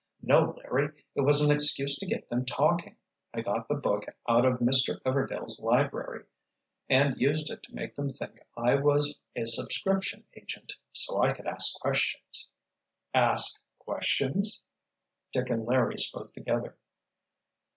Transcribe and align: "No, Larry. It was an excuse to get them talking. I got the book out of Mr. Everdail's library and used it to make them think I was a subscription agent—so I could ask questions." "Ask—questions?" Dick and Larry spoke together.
"No, 0.23 0.55
Larry. 0.57 0.91
It 1.13 1.21
was 1.21 1.41
an 1.41 1.51
excuse 1.51 1.95
to 1.99 2.07
get 2.07 2.27
them 2.27 2.43
talking. 2.43 2.97
I 3.35 3.41
got 3.41 3.67
the 3.67 3.75
book 3.75 4.05
out 4.27 4.45
of 4.47 4.57
Mr. 4.57 4.99
Everdail's 5.03 5.59
library 5.59 6.25
and 6.89 7.21
used 7.21 7.51
it 7.51 7.61
to 7.61 7.75
make 7.75 7.93
them 7.93 8.09
think 8.09 8.39
I 8.57 8.77
was 8.77 9.19
a 9.35 9.45
subscription 9.45 10.25
agent—so 10.35 11.21
I 11.21 11.33
could 11.33 11.45
ask 11.47 11.75
questions." 11.79 12.51
"Ask—questions?" 13.13 14.63
Dick 15.33 15.51
and 15.51 15.67
Larry 15.67 15.99
spoke 15.99 16.33
together. 16.33 16.77